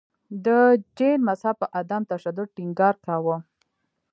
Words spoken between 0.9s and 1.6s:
جین مذهب